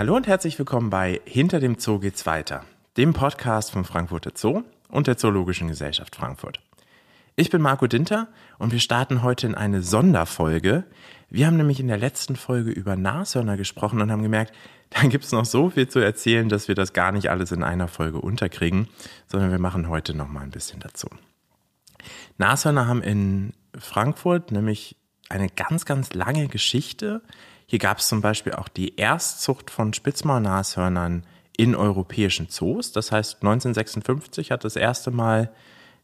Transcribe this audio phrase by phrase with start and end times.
[0.00, 2.64] Hallo und herzlich willkommen bei Hinter dem Zoo geht's weiter,
[2.96, 6.58] dem Podcast vom Frankfurter Zoo und der Zoologischen Gesellschaft Frankfurt.
[7.36, 8.28] Ich bin Marco Dinter
[8.58, 10.84] und wir starten heute in eine Sonderfolge.
[11.28, 14.54] Wir haben nämlich in der letzten Folge über Nashörner gesprochen und haben gemerkt,
[14.88, 17.86] da gibt's noch so viel zu erzählen, dass wir das gar nicht alles in einer
[17.86, 18.88] Folge unterkriegen,
[19.26, 21.08] sondern wir machen heute noch mal ein bisschen dazu.
[22.38, 24.96] Nashörner haben in Frankfurt nämlich
[25.28, 27.20] eine ganz, ganz lange Geschichte.
[27.70, 31.22] Hier gab es zum Beispiel auch die Erstzucht von Spitzmaulnashörnern
[31.56, 32.90] in europäischen Zoos.
[32.90, 35.52] Das heißt, 1956 hat das erste Mal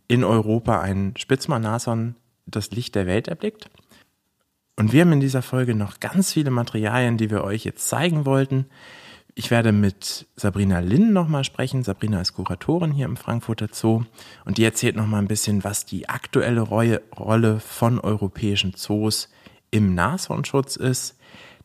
[0.07, 2.15] in Europa ein Spitzmaulnashorn
[2.47, 3.69] das Licht der Welt erblickt.
[4.77, 8.27] Und wir haben in dieser Folge noch ganz viele Materialien, die wir euch jetzt zeigen
[8.27, 8.67] wollten.
[9.35, 11.83] Ich werde mit Sabrina Linn nochmal sprechen.
[11.83, 14.05] Sabrina ist Kuratorin hier im Frankfurter Zoo
[14.45, 19.31] und die erzählt nochmal ein bisschen, was die aktuelle Rolle von europäischen Zoos
[19.73, 21.17] im Nashornschutz ist.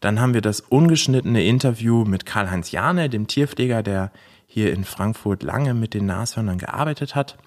[0.01, 4.11] Dann haben wir das ungeschnittene Interview mit Karl-Heinz Jane, dem Tierpfleger, der
[4.47, 7.37] hier in Frankfurt lange mit den Nashörnern gearbeitet hat.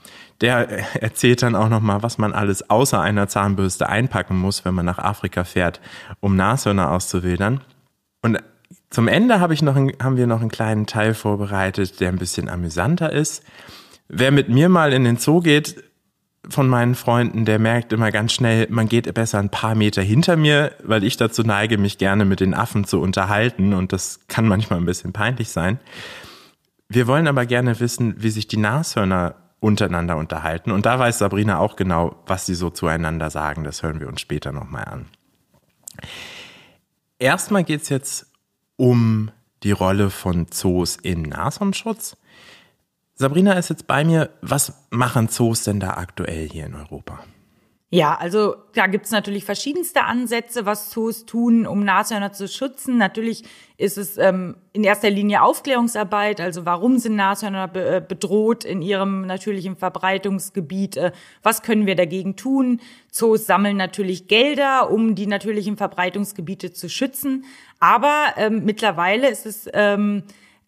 [0.40, 4.86] Der erzählt dann auch nochmal, was man alles außer einer Zahnbürste einpacken muss, wenn man
[4.86, 5.80] nach Afrika fährt,
[6.20, 7.60] um Nashörner auszuwildern.
[8.22, 8.38] Und
[8.88, 12.16] zum Ende habe ich noch ein, haben wir noch einen kleinen Teil vorbereitet, der ein
[12.16, 13.44] bisschen amüsanter ist.
[14.08, 15.84] Wer mit mir mal in den Zoo geht,
[16.48, 20.36] von meinen Freunden, der merkt immer ganz schnell, man geht besser ein paar Meter hinter
[20.36, 24.46] mir, weil ich dazu neige, mich gerne mit den Affen zu unterhalten und das kann
[24.46, 25.78] manchmal ein bisschen peinlich sein.
[26.88, 31.58] Wir wollen aber gerne wissen, wie sich die Nashörner untereinander unterhalten und da weiß Sabrina
[31.58, 33.64] auch genau, was sie so zueinander sagen.
[33.64, 35.06] Das hören wir uns später nochmal an.
[37.18, 38.26] Erstmal geht's jetzt
[38.76, 39.30] um
[39.62, 42.16] die Rolle von Zoos in Nashornschutz.
[43.14, 44.30] Sabrina ist jetzt bei mir.
[44.42, 47.20] Was machen Zoos denn da aktuell hier in Europa?
[47.94, 52.98] Ja, also da gibt's natürlich verschiedenste Ansätze, was Zoos tun, um Nashörner zu schützen.
[52.98, 53.44] Natürlich
[53.76, 58.82] ist es ähm, in erster Linie Aufklärungsarbeit, also warum sind Nashörner be äh, bedroht in
[58.82, 61.12] ihrem natürlichen Verbreitungsgebiet, äh,
[61.44, 62.80] was können wir dagegen tun.
[63.12, 67.44] Zoos sammeln natürlich Gelder, um die natürlichen Verbreitungsgebiete zu schützen,
[67.78, 70.24] aber ähm, mittlerweile ist es ähm,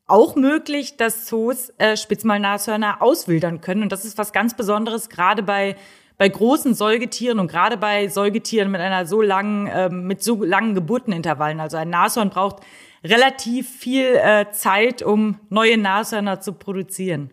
[0.07, 3.83] auch möglich, dass Zoos äh, Spitzmalnashörner auswildern können.
[3.83, 5.77] Und das ist was ganz Besonderes, gerade bei
[6.19, 10.75] bei großen Säugetieren und gerade bei Säugetieren mit einer so langen, ähm, mit so langen
[10.75, 11.61] Geburtenintervallen.
[11.61, 12.63] Also ein Nashorn braucht
[13.05, 17.31] relativ viel äh, Zeit, um neue Nashörner zu produzieren.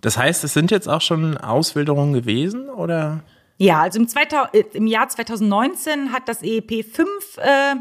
[0.00, 3.24] Das heißt, es sind jetzt auch schon Auswilderungen gewesen, oder?
[3.56, 7.74] Ja, also im, 2000, äh, im Jahr 2019 hat das EEP 5 äh,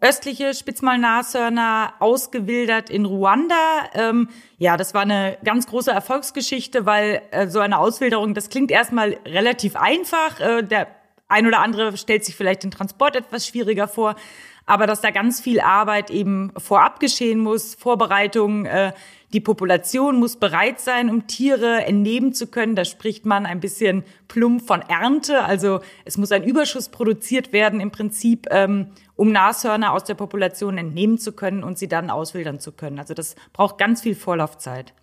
[0.00, 3.54] östliche Spitzmalnashörner ausgewildert in Ruanda.
[3.94, 8.70] Ähm, ja, das war eine ganz große Erfolgsgeschichte, weil äh, so eine Auswilderung, das klingt
[8.70, 10.38] erstmal relativ einfach.
[10.40, 10.88] Äh, der
[11.28, 14.16] ein oder andere stellt sich vielleicht den Transport etwas schwieriger vor,
[14.66, 18.92] aber dass da ganz viel Arbeit eben vorab geschehen muss, Vorbereitung, äh,
[19.32, 22.76] die Population muss bereit sein, um Tiere entnehmen zu können.
[22.76, 25.44] Da spricht man ein bisschen plump von Ernte.
[25.44, 30.78] Also es muss ein Überschuss produziert werden im Prinzip, ähm, um Nashörner aus der Population
[30.78, 32.98] entnehmen zu können und sie dann auswildern zu können.
[32.98, 34.94] Also das braucht ganz viel Vorlaufzeit.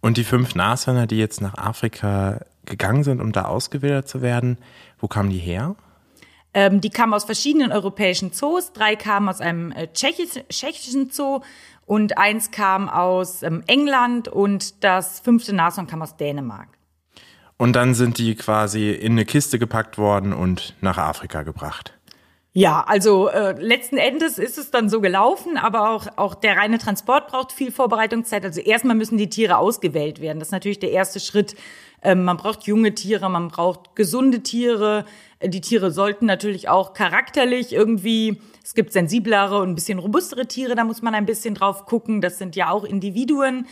[0.00, 4.58] Und die fünf Nashörner, die jetzt nach Afrika gegangen sind, um da ausgewildert zu werden,
[4.98, 5.76] wo kamen die her?
[6.54, 8.72] Ähm, die kamen aus verschiedenen europäischen Zoos.
[8.72, 11.40] Drei kamen aus einem äh, tschechischen Zoo
[11.86, 16.68] und eins kam aus ähm, England und das fünfte Nashorn kam aus Dänemark.
[17.56, 21.97] Und dann sind die quasi in eine Kiste gepackt worden und nach Afrika gebracht.
[22.52, 26.78] Ja, also äh, letzten Endes ist es dann so gelaufen, aber auch, auch der reine
[26.78, 28.44] Transport braucht viel Vorbereitungszeit.
[28.44, 30.38] Also erstmal müssen die Tiere ausgewählt werden.
[30.38, 31.54] Das ist natürlich der erste Schritt.
[32.02, 35.04] Ähm, man braucht junge Tiere, man braucht gesunde Tiere.
[35.42, 40.74] Die Tiere sollten natürlich auch charakterlich irgendwie es gibt sensiblere und ein bisschen robustere Tiere,
[40.74, 42.20] da muss man ein bisschen drauf gucken.
[42.20, 43.66] Das sind ja auch Individuen.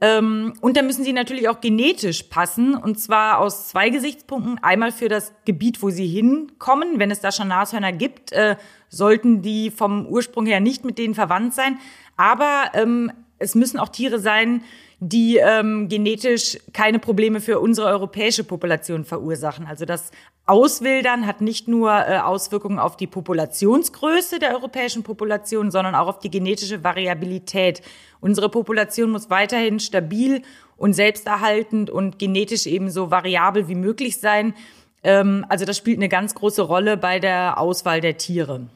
[0.00, 4.58] Ähm, und da müssen sie natürlich auch genetisch passen, und zwar aus zwei Gesichtspunkten.
[4.62, 6.98] Einmal für das Gebiet, wo sie hinkommen.
[6.98, 8.56] Wenn es da schon Nashörner gibt, äh,
[8.88, 11.78] sollten die vom Ursprung her nicht mit denen verwandt sein.
[12.16, 14.62] Aber ähm, es müssen auch Tiere sein,
[15.06, 19.66] die ähm, genetisch keine Probleme für unsere europäische Population verursachen.
[19.66, 20.10] Also das
[20.46, 26.20] Auswildern hat nicht nur äh, Auswirkungen auf die Populationsgröße der europäischen Population, sondern auch auf
[26.20, 27.82] die genetische Variabilität.
[28.22, 30.40] Unsere Population muss weiterhin stabil
[30.78, 34.54] und selbsterhaltend und genetisch ebenso variabel wie möglich sein.
[35.02, 38.68] Ähm, also das spielt eine ganz große Rolle bei der Auswahl der Tiere.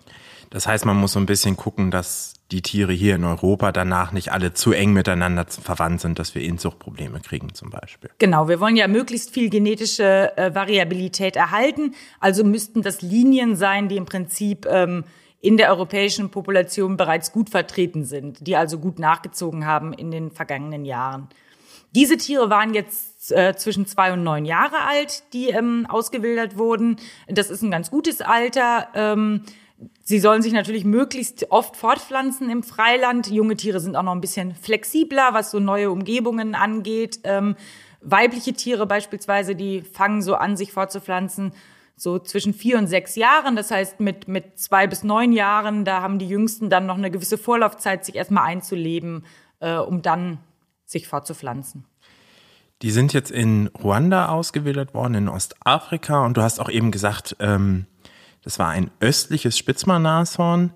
[0.50, 4.12] Das heißt, man muss so ein bisschen gucken, dass die Tiere hier in Europa danach
[4.12, 8.11] nicht alle zu eng miteinander verwandt sind, dass wir Inzuchtprobleme kriegen zum Beispiel.
[8.19, 11.95] Genau, wir wollen ja möglichst viel genetische äh, Variabilität erhalten.
[12.21, 15.05] Also müssten das Linien sein, die im Prinzip ähm,
[15.41, 20.31] in der europäischen Population bereits gut vertreten sind, die also gut nachgezogen haben in den
[20.31, 21.29] vergangenen Jahren.
[21.95, 26.97] Diese Tiere waren jetzt äh, zwischen zwei und neun Jahre alt, die ähm, ausgewildert wurden.
[27.29, 28.89] Das ist ein ganz gutes Alter.
[28.95, 29.43] Ähm,
[30.02, 33.30] Sie sollen sich natürlich möglichst oft fortpflanzen im Freiland.
[33.30, 37.20] Junge Tiere sind auch noch ein bisschen flexibler, was so neue Umgebungen angeht.
[37.25, 37.56] Ähm,
[38.00, 41.52] weibliche Tiere beispielsweise, die fangen so an, sich fortzupflanzen,
[41.94, 43.54] so zwischen vier und sechs Jahren.
[43.54, 47.10] Das heißt, mit, mit zwei bis neun Jahren, da haben die Jüngsten dann noch eine
[47.10, 49.25] gewisse Vorlaufzeit, sich erstmal einzuleben,
[49.60, 50.38] äh, um dann
[50.86, 51.84] sich fortzupflanzen.
[52.82, 56.25] Die sind jetzt in Ruanda ausgewildert worden, in Ostafrika.
[56.25, 57.86] Und du hast auch eben gesagt, ähm,
[58.49, 60.73] das war ein östliches Spitzmann-Nashorn.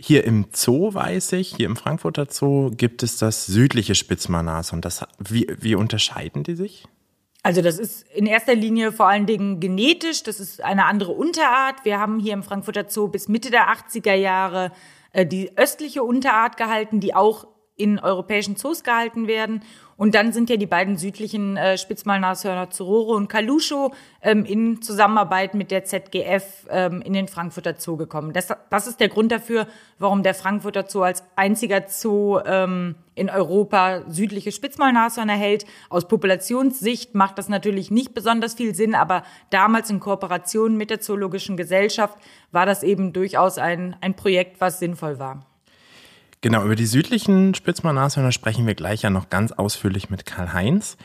[0.00, 4.80] Hier im Zoo weiß ich, hier im Frankfurter Zoo gibt es das südliche Spitzmann-Nashorn.
[5.18, 6.86] wie, wie unterscheiden die sich?
[7.42, 10.22] Also das ist in erster Linie vor allen Dingen genetisch.
[10.22, 11.84] Das ist eine andere Unterart.
[11.84, 14.72] Wir haben hier im Frankfurter Zoo bis Mitte der 80er Jahre
[15.12, 19.62] äh, die östliche Unterart gehalten, die auch in europäischen Zoos gehalten werden.
[19.98, 25.54] Und dann sind ja die beiden südlichen äh, Spitzmalnashörner Zororo und Kalusho ähm, in Zusammenarbeit
[25.54, 28.34] mit der ZGF ähm, in den Frankfurter Zoo gekommen.
[28.34, 29.66] Das, das ist der Grund dafür,
[29.98, 35.64] warum der Frankfurter Zoo als einziger Zoo ähm, in Europa südliche Spitzmalnashörner hält.
[35.88, 41.00] Aus Populationssicht macht das natürlich nicht besonders viel Sinn, aber damals in Kooperation mit der
[41.00, 42.18] Zoologischen Gesellschaft
[42.52, 45.46] war das eben durchaus ein, ein Projekt, was sinnvoll war.
[46.46, 50.96] Genau, über die südlichen Spitzmann-Nashörner sprechen wir gleich ja noch ganz ausführlich mit Karl-Heinz.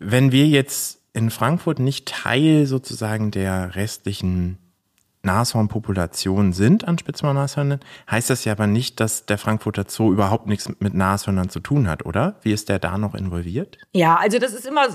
[0.00, 4.58] Wenn wir jetzt in Frankfurt nicht Teil sozusagen der restlichen
[5.26, 7.80] Nashornpopulationen sind an Spitzmann-Nashörnern,
[8.10, 11.88] heißt das ja aber nicht, dass der Frankfurter Zoo überhaupt nichts mit Nashörnern zu tun
[11.88, 12.36] hat, oder?
[12.42, 13.76] Wie ist der da noch involviert?
[13.92, 14.86] Ja, also das ist immer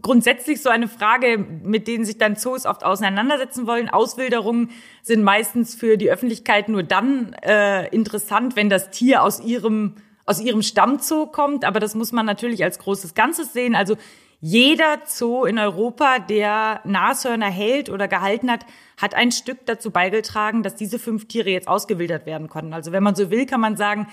[0.00, 3.90] grundsätzlich so eine Frage, mit denen sich dann Zoos oft auseinandersetzen wollen.
[3.90, 4.70] Auswilderungen
[5.02, 9.96] sind meistens für die Öffentlichkeit nur dann äh, interessant, wenn das Tier aus ihrem
[10.26, 13.74] aus ihrem Stammzoo kommt, aber das muss man natürlich als großes Ganzes sehen.
[13.74, 13.96] Also
[14.40, 18.64] jeder Zoo in Europa, der Nashörner hält oder gehalten hat,
[18.96, 22.72] hat ein Stück dazu beigetragen, dass diese fünf Tiere jetzt ausgewildert werden konnten.
[22.72, 24.06] Also wenn man so will, kann man sagen,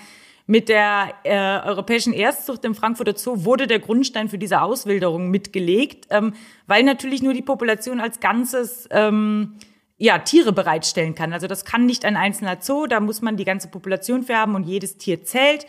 [0.46, 6.06] mit der äh, europäischen Erstzucht im Frankfurter Zoo wurde der Grundstein für diese Auswilderung mitgelegt,
[6.10, 6.32] ähm,
[6.66, 9.56] weil natürlich nur die Population als Ganzes ähm,
[9.98, 11.32] ja, Tiere bereitstellen kann.
[11.32, 14.54] Also das kann nicht ein einzelner Zoo, da muss man die ganze Population für haben
[14.54, 15.66] und jedes Tier zählt.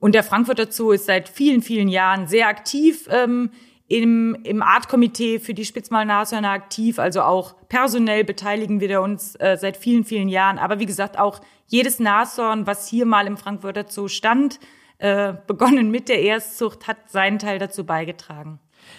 [0.00, 3.50] Und der Frankfurter Zoo ist seit vielen, vielen Jahren sehr aktiv ähm,
[3.88, 9.76] im, im Artkomitee für die Spitzmalnashörner aktiv, also auch personell beteiligen wir uns äh, seit
[9.76, 10.58] vielen, vielen Jahren.
[10.58, 14.58] Aber wie gesagt, auch jedes Nashorn, was hier mal im Frankfurter Zoo stand,
[14.98, 18.58] äh, begonnen mit der Erstzucht, hat seinen Teil dazu beigetragen.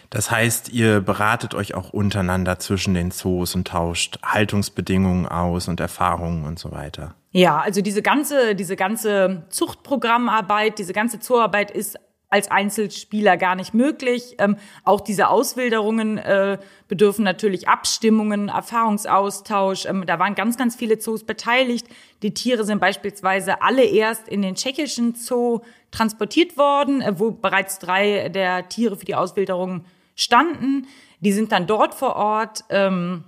[0.10, 5.80] Das heißt, ihr beratet euch auch untereinander zwischen den Zoos und tauscht Haltungsbedingungen aus und
[5.80, 7.16] Erfahrungen und so weiter.
[7.31, 13.74] Ja, also diese ganze, diese ganze Zuchtprogrammarbeit, diese ganze Zooarbeit ist als Einzelspieler gar nicht
[13.74, 14.35] möglich.
[14.38, 16.57] Ähm, auch diese Auswilderungen äh,
[16.88, 19.85] bedürfen natürlich Abstimmungen, Erfahrungsaustausch.
[19.85, 21.88] Ähm, da waren ganz, ganz viele Zoos beteiligt.
[22.21, 27.79] Die Tiere sind beispielsweise alle erst in den tschechischen Zoo transportiert worden, äh, wo bereits
[27.79, 30.88] drei der Tiere für die Auswilderung standen.
[31.22, 32.65] Die sind dann dort vor Ort.
[32.69, 33.24] Ähm,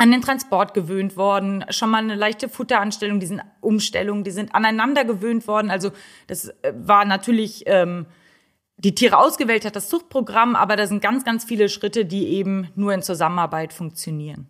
[0.00, 4.54] an den Transport gewöhnt worden, schon mal eine leichte Futteranstellung, die sind Umstellungen, die sind
[4.54, 5.70] aneinander gewöhnt worden.
[5.70, 5.92] Also
[6.26, 8.06] das äh, war natürlich ähm,
[8.78, 12.68] die Tiere ausgewählt hat, das Zuchtprogramm, aber da sind ganz, ganz viele Schritte, die eben
[12.76, 14.48] nur in Zusammenarbeit funktionieren.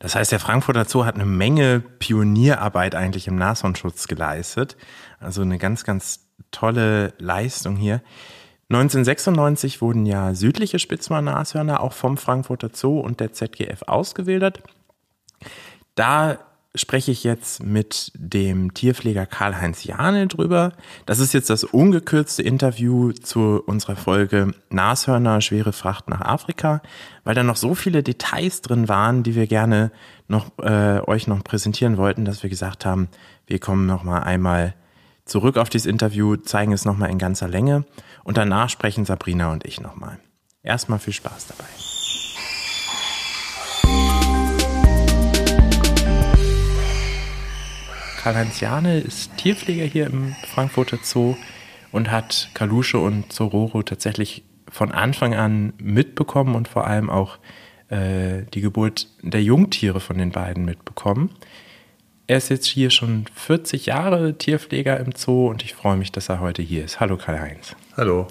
[0.00, 4.76] Das heißt, der Frankfurter Zoo hat eine Menge Pionierarbeit eigentlich im Nashornschutz geleistet.
[5.18, 8.02] Also eine ganz, ganz tolle Leistung hier.
[8.70, 14.62] 1996 wurden ja südliche Spitzmann-Nashörner auch vom Frankfurter Zoo und der ZGF ausgewildert.
[15.94, 16.38] Da
[16.76, 20.72] spreche ich jetzt mit dem Tierpfleger Karl-Heinz Jane drüber.
[21.06, 26.82] Das ist jetzt das ungekürzte Interview zu unserer Folge Nashörner, schwere Fracht nach Afrika,
[27.22, 29.92] weil da noch so viele Details drin waren, die wir gerne
[30.26, 33.08] noch äh, euch noch präsentieren wollten, dass wir gesagt haben,
[33.46, 34.74] wir kommen noch mal einmal
[35.26, 37.84] zurück auf dieses Interview, zeigen es noch mal in ganzer Länge
[38.24, 40.18] und danach sprechen Sabrina und ich noch mal.
[40.62, 41.68] Erstmal viel Spaß dabei.
[48.22, 51.36] Karl-Heinz Jane ist Tierpfleger hier im Frankfurter Zoo
[51.92, 57.38] und hat Kalusche und Zororo tatsächlich von Anfang an mitbekommen und vor allem auch
[57.90, 61.30] äh, die Geburt der Jungtiere von den beiden mitbekommen.
[62.26, 66.30] Er ist jetzt hier schon 40 Jahre Tierpfleger im Zoo und ich freue mich, dass
[66.30, 67.00] er heute hier ist.
[67.00, 67.76] Hallo Karl-Heinz.
[67.96, 68.26] Hallo.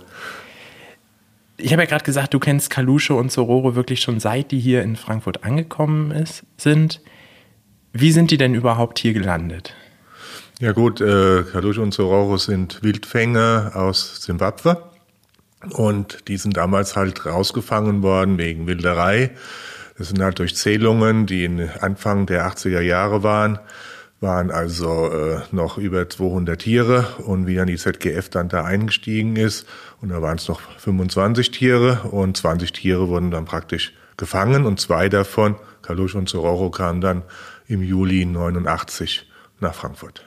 [1.56, 4.84] Ich habe ja gerade gesagt, du kennst Kalusche und Zororo wirklich schon seit die hier
[4.84, 7.00] in Frankfurt angekommen ist, sind.
[7.94, 9.74] Wie sind die denn überhaupt hier gelandet?
[10.60, 14.84] Ja gut, äh, Kalusha und Sororo sind Wildfänger aus Zimbabwe
[15.70, 19.32] und die sind damals halt rausgefangen worden wegen Wilderei.
[19.98, 23.60] Das sind halt durch Zählungen, die in Anfang der 80er Jahre waren,
[24.24, 29.36] waren also äh, noch über 200 Tiere und wie dann die ZGF dann da eingestiegen
[29.36, 29.68] ist
[30.02, 34.80] und da waren es noch 25 Tiere und 20 Tiere wurden dann praktisch gefangen und
[34.80, 37.24] zwei davon, Kalush und Sororo, kamen dann
[37.68, 40.26] im Juli 89 nach Frankfurt.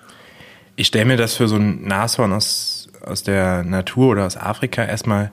[0.76, 4.84] Ich stelle mir das für so ein Nashorn aus, aus der Natur oder aus Afrika
[4.84, 5.32] erstmal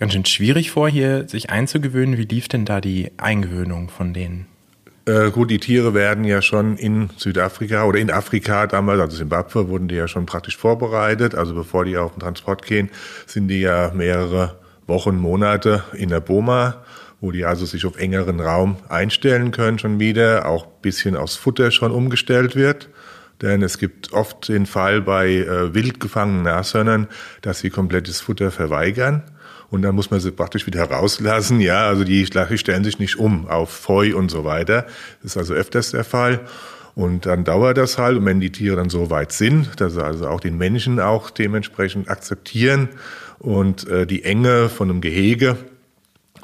[0.00, 2.16] ganz schön schwierig vor, hier sich einzugewöhnen.
[2.18, 4.49] Wie lief denn da die Eingewöhnung von denen?
[5.10, 9.68] Äh, gut, die Tiere werden ja schon in Südafrika oder in Afrika damals, also Zimbabwe,
[9.68, 11.34] wurden die ja schon praktisch vorbereitet.
[11.34, 12.90] Also bevor die auf den Transport gehen,
[13.26, 16.84] sind die ja mehrere Wochen, Monate in der Boma,
[17.20, 21.72] wo die also sich auf engeren Raum einstellen können schon wieder, auch bisschen aufs Futter
[21.72, 22.88] schon umgestellt wird.
[23.42, 27.08] Denn es gibt oft den Fall bei äh, wild gefangenen Nashörnern,
[27.42, 29.24] dass sie komplettes Futter verweigern
[29.70, 31.60] und dann muss man sie praktisch wieder rauslassen.
[31.60, 34.86] Ja, also die stellen sich nicht um auf Feu und so weiter.
[35.22, 36.40] Das ist also öfters der Fall.
[36.96, 38.18] Und dann dauert das halt.
[38.18, 41.30] Und wenn die Tiere dann so weit sind, dass sie also auch den Menschen auch
[41.30, 42.88] dementsprechend akzeptieren
[43.38, 45.56] und äh, die Enge von einem Gehege,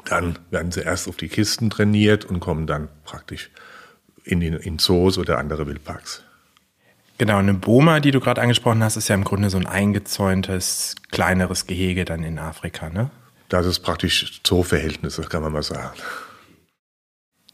[0.05, 3.49] dann werden sie erst auf die Kisten trainiert und kommen dann praktisch
[4.23, 6.23] in, den, in Zoos oder andere Wildparks.
[7.17, 10.95] Genau, eine Boma, die du gerade angesprochen hast, ist ja im Grunde so ein eingezäuntes,
[11.11, 13.09] kleineres Gehege dann in Afrika, ne?
[13.49, 15.97] Das ist praktisch Zooverhältnisse, kann man mal sagen.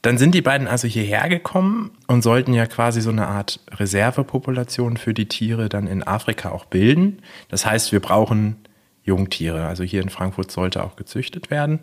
[0.01, 4.97] Dann sind die beiden also hierher gekommen und sollten ja quasi so eine Art Reservepopulation
[4.97, 7.21] für die Tiere dann in Afrika auch bilden.
[7.47, 8.57] Das heißt, wir brauchen
[9.03, 9.65] Jungtiere.
[9.65, 11.79] Also hier in Frankfurt sollte auch gezüchtet werden.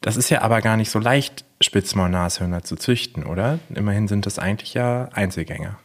[0.00, 3.60] Das ist ja aber gar nicht so leicht, Spitzmaulnashörner zu züchten, oder?
[3.72, 5.78] Immerhin sind das eigentlich ja Einzelgänger.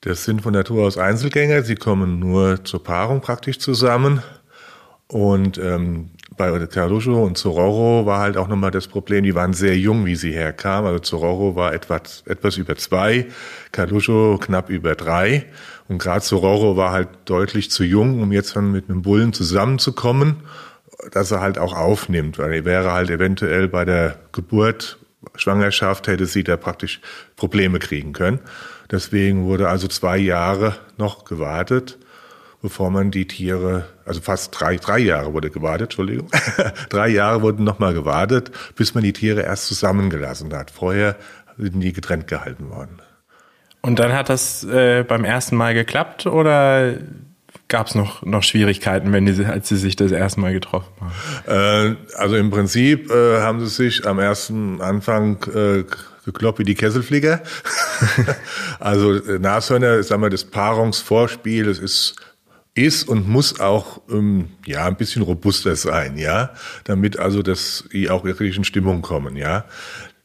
[0.00, 1.62] Das sind von Natur aus Einzelgänger.
[1.62, 4.22] Sie kommen nur zur Paarung praktisch zusammen.
[5.06, 9.76] Und ähm, bei Carlucho und Zororo war halt auch nochmal das Problem, die waren sehr
[9.76, 10.86] jung, wie sie herkamen.
[10.86, 13.26] Also Zororo war etwas, etwas über zwei,
[13.72, 15.46] Carlucho knapp über drei.
[15.88, 20.36] Und gerade Zororo war halt deutlich zu jung, um jetzt dann mit einem Bullen zusammenzukommen,
[21.10, 24.98] dass er halt auch aufnimmt, weil er wäre halt eventuell bei der Geburt,
[25.36, 27.00] Schwangerschaft, hätte sie da praktisch
[27.36, 28.40] Probleme kriegen können.
[28.90, 31.98] Deswegen wurde also zwei Jahre noch gewartet,
[32.62, 36.28] bevor man die Tiere, also fast drei, drei Jahre wurde gewartet, Entschuldigung,
[36.88, 40.70] drei Jahre wurden nochmal gewartet, bis man die Tiere erst zusammengelassen hat.
[40.70, 41.16] Vorher
[41.58, 43.02] sind die getrennt gehalten worden.
[43.82, 46.94] Und dann hat das äh, beim ersten Mal geklappt oder
[47.66, 51.96] gab es noch, noch Schwierigkeiten, wenn die, als sie sich das erste Mal getroffen haben?
[51.96, 55.84] Äh, also im Prinzip äh, haben sie sich am ersten Anfang äh,
[56.24, 57.42] gekloppt wie die Kesselflieger.
[58.78, 62.14] also äh, Nashörner, sagen wir, das Paarungsvorspiel, das ist
[62.74, 66.50] ist und muss auch ähm, ja ein bisschen robuster sein, ja,
[66.84, 69.64] damit also dass die auch wirklich in Stimmung kommen, ja.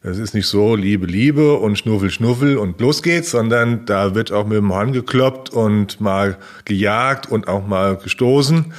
[0.04, 4.32] Das ist nicht so Liebe, Liebe und Schnuffel, Schnuffel und los geht's, sondern da wird
[4.32, 8.74] auch mit dem Horn gekloppt und mal gejagt und auch mal gestoßen.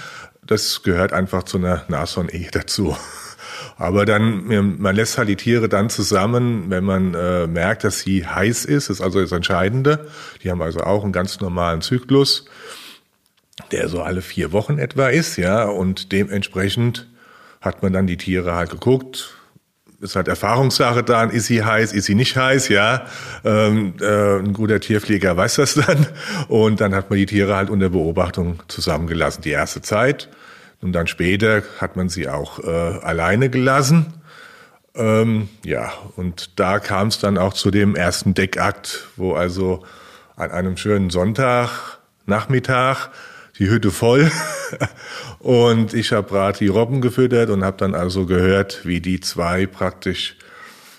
[0.46, 2.96] Das gehört einfach zu einer Nashorn-Ehe dazu.
[3.76, 8.26] Aber dann, man lässt halt die Tiere dann zusammen, wenn man äh, merkt, dass sie
[8.26, 10.08] heiß ist, das ist also das Entscheidende.
[10.42, 12.46] Die haben also auch einen ganz normalen Zyklus,
[13.70, 17.08] der so alle vier Wochen etwa ist, ja, und dementsprechend
[17.60, 19.38] hat man dann die Tiere halt geguckt,
[20.00, 23.06] ist halt Erfahrungssache dann, ist sie heiß, ist sie nicht heiß, ja.
[23.44, 26.06] Ähm, äh, ein guter Tierpfleger weiß das dann.
[26.46, 30.28] Und dann hat man die Tiere halt unter Beobachtung zusammengelassen, die erste Zeit.
[30.80, 34.14] Und dann später hat man sie auch äh, alleine gelassen.
[34.94, 39.84] Ähm, ja, und da kam es dann auch zu dem ersten Deckakt, wo also
[40.36, 43.08] an einem schönen Sonntagnachmittag
[43.58, 44.30] die Hütte voll
[45.38, 50.36] und ich habe die Robben gefüttert und habe dann also gehört, wie die zwei praktisch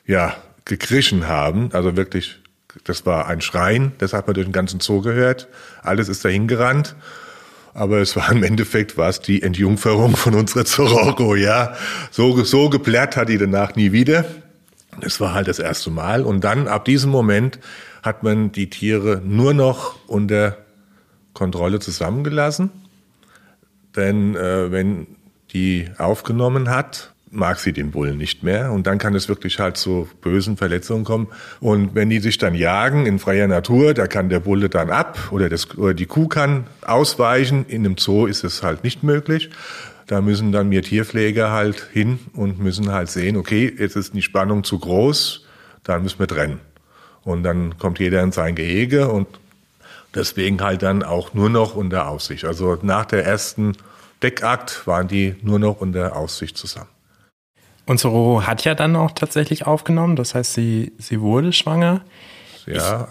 [0.05, 0.35] ja
[0.65, 2.39] gekrischen haben, also wirklich,
[2.83, 5.47] das war ein Schreien, das hat man durch den ganzen Zoo gehört,
[5.81, 6.95] alles ist dahin gerannt
[7.73, 11.75] aber es war im Endeffekt war es die Entjungferung von unserer Zoroko, ja.
[12.11, 14.25] So, so geplärt hat die danach nie wieder.
[14.99, 16.23] Das war halt das erste Mal.
[16.23, 17.59] Und dann, ab diesem Moment,
[18.03, 20.57] hat man die Tiere nur noch unter
[21.39, 22.69] Kontrolle zusammengelassen.
[23.96, 25.08] Denn äh, wenn
[25.53, 29.77] die aufgenommen hat, mag sie den Bullen nicht mehr und dann kann es wirklich halt
[29.77, 31.27] zu bösen Verletzungen kommen.
[31.62, 35.17] Und wenn die sich dann jagen in freier Natur, da kann der Bulle dann ab
[35.31, 37.65] oder, das, oder die Kuh kann ausweichen.
[37.67, 39.50] In einem Zoo ist es halt nicht möglich.
[40.08, 44.24] Da müssen dann wir Tierpfleger halt hin und müssen halt sehen, okay, jetzt ist die
[44.24, 45.46] Spannung zu groß,
[45.84, 46.60] dann müssen wir trennen.
[47.24, 49.27] Und dann kommt jeder in sein Gehege und
[50.15, 52.45] deswegen halt dann auch nur noch unter Aussicht.
[52.45, 53.73] Also nach der ersten
[54.21, 56.89] Deckakt waren die nur noch unter Aussicht zusammen.
[57.85, 62.01] Und Sororo hat ja dann auch tatsächlich aufgenommen, das heißt, sie, sie wurde schwanger.
[62.67, 63.07] Ja.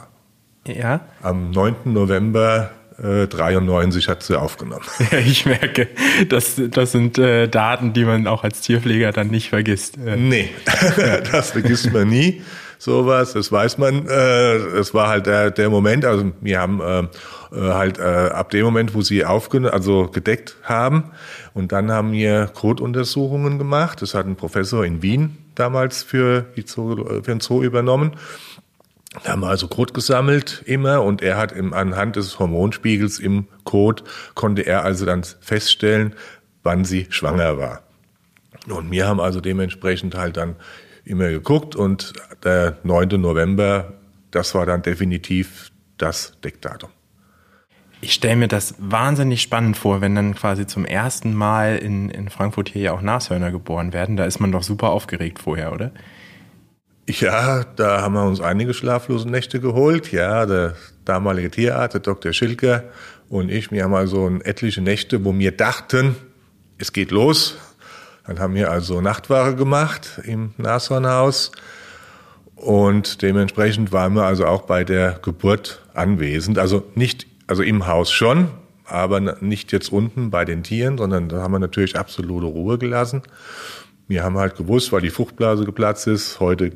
[0.64, 1.00] Ich, ja.
[1.22, 1.76] Am 9.
[1.86, 2.70] November
[3.02, 4.84] äh, 93 hat sie aufgenommen.
[5.10, 5.88] Ja, ich merke,
[6.28, 9.96] das, das sind äh, Daten, die man auch als Tierpfleger dann nicht vergisst.
[9.96, 10.16] Äh.
[10.16, 10.50] Nee,
[11.32, 12.42] das vergisst man nie.
[12.78, 14.06] Sowas, das weiß man.
[14.06, 18.64] Äh, es war halt der, der Moment, also wir haben äh, äh halt ab dem
[18.64, 21.10] Moment, wo sie aufgenommen, also gedeckt haben,
[21.54, 24.00] und dann haben wir Kotuntersuchungen gemacht.
[24.00, 28.12] Das hat ein Professor in Wien damals für, die Zoo, für den Zoo übernommen.
[29.24, 33.48] Da haben wir also Kot gesammelt immer und er hat im, anhand des Hormonspiegels im
[33.64, 34.04] Kot
[34.34, 36.14] konnte er also dann feststellen,
[36.62, 37.82] wann sie schwanger war.
[38.68, 40.56] Und wir haben also dementsprechend halt dann
[41.08, 42.12] immer geguckt und
[42.44, 43.20] der 9.
[43.20, 43.94] November,
[44.30, 46.90] das war dann definitiv das Deckdatum.
[48.00, 52.28] Ich stelle mir das wahnsinnig spannend vor, wenn dann quasi zum ersten Mal in, in
[52.28, 54.16] Frankfurt hier ja auch Nashörner geboren werden.
[54.16, 55.90] Da ist man doch super aufgeregt vorher, oder?
[57.08, 60.12] Ja, da haben wir uns einige schlaflose Nächte geholt.
[60.12, 60.74] Ja, der
[61.04, 62.32] damalige Tierarzt, der Dr.
[62.32, 62.84] Schilker
[63.28, 66.16] und ich, wir haben also etliche Nächte, wo wir dachten,
[66.78, 67.58] es geht los.
[68.28, 71.50] Dann haben wir also Nachtwache gemacht im Nashornhaus
[72.54, 76.58] und dementsprechend waren wir also auch bei der Geburt anwesend.
[76.58, 78.48] Also nicht, also im Haus schon,
[78.84, 83.22] aber nicht jetzt unten bei den Tieren, sondern da haben wir natürlich absolute Ruhe gelassen.
[84.08, 86.72] Wir haben halt gewusst, weil die Fruchtblase geplatzt ist, heute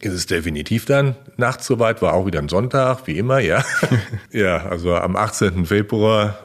[0.00, 3.64] ist es definitiv dann nachts soweit, war auch wieder ein Sonntag, wie immer, ja.
[4.32, 5.64] ja, also am 18.
[5.66, 6.38] Februar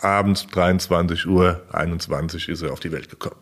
[0.00, 3.40] abends 23 Uhr 21 ist er auf die Welt gekommen.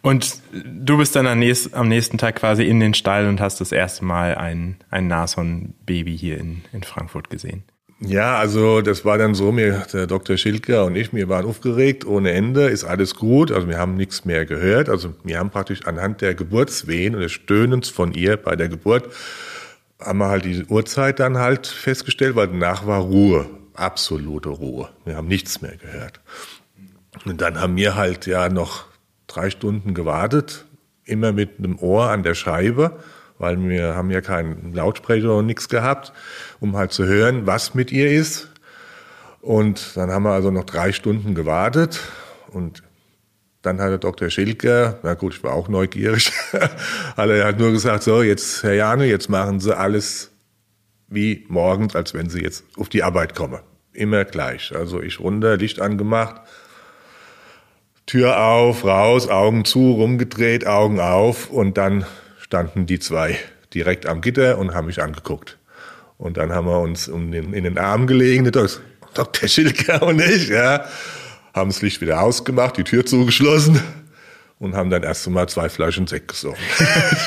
[0.00, 4.04] Und du bist dann am nächsten Tag quasi in den Stall und hast das erste
[4.04, 7.64] Mal ein, ein Nashorn-Baby hier in, in Frankfurt gesehen.
[8.00, 10.36] Ja, also das war dann so, mir, der Dr.
[10.36, 14.24] Schilker und ich, wir waren aufgeregt ohne Ende, ist alles gut, also wir haben nichts
[14.24, 18.54] mehr gehört, also wir haben praktisch anhand der Geburtswehen und des Stöhnens von ihr bei
[18.54, 19.12] der Geburt,
[20.00, 23.46] haben wir halt die Uhrzeit dann halt festgestellt, weil danach war Ruhe,
[23.78, 26.20] absolute Ruhe, wir haben nichts mehr gehört.
[27.24, 28.86] Und dann haben wir halt ja noch
[29.26, 30.64] drei Stunden gewartet,
[31.04, 32.98] immer mit einem Ohr an der Scheibe,
[33.38, 36.12] weil wir haben ja keinen Lautsprecher und nichts gehabt,
[36.60, 38.48] um halt zu hören, was mit ihr ist.
[39.40, 42.00] Und dann haben wir also noch drei Stunden gewartet
[42.50, 42.82] und
[43.62, 44.30] dann hat der Dr.
[44.30, 48.74] Schilker, na gut, ich war auch neugierig, hat er halt nur gesagt, so, jetzt, Herr
[48.74, 50.30] Jane, jetzt machen Sie alles
[51.08, 53.60] wie morgens, als wenn Sie jetzt auf die Arbeit kommen.
[53.98, 54.72] Immer gleich.
[54.76, 56.40] Also ich runter, Licht angemacht,
[58.06, 62.06] Tür auf, raus, Augen zu, rumgedreht, Augen auf und dann
[62.38, 63.36] standen die zwei
[63.74, 65.58] direkt am Gitter und haben mich angeguckt.
[66.16, 68.68] Und dann haben wir uns um den, in den Arm gelegen, der
[69.14, 69.48] Dr.
[69.48, 70.84] Schilker und ich, ja,
[71.52, 73.82] haben das Licht wieder ausgemacht, die Tür zugeschlossen
[74.60, 76.62] und haben dann erst einmal zwei Flaschen Sekt gesoffen.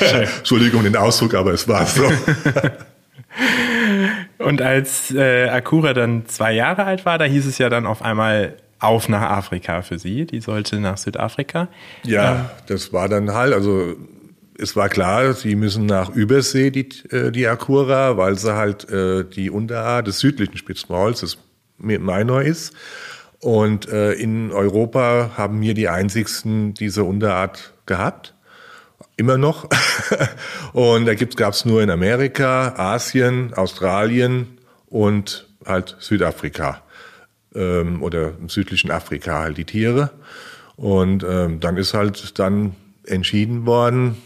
[0.38, 2.10] Entschuldigung den Ausdruck, aber es war so.
[4.44, 8.02] und als äh, Akura dann zwei Jahre alt war, da hieß es ja dann auf
[8.02, 10.26] einmal, auf nach Afrika für sie.
[10.26, 11.68] Die sollte nach Südafrika.
[12.04, 13.94] Ja, ähm, das war dann halt, also
[14.58, 19.24] es war klar, sie müssen nach Übersee, die, äh, die Akura, weil sie halt äh,
[19.24, 21.38] die Unterart des südlichen Spitzmauls, das
[21.78, 22.74] Minor ist.
[23.40, 28.34] Und äh, in Europa haben wir die einzigsten diese Unterart gehabt.
[29.22, 29.68] Immer noch.
[30.72, 34.58] und da gab es nur in Amerika, Asien, Australien
[34.88, 36.82] und halt Südafrika
[37.54, 40.10] ähm, oder im südlichen Afrika halt die Tiere.
[40.74, 42.74] Und ähm, dann ist halt dann
[43.06, 44.20] entschieden worden,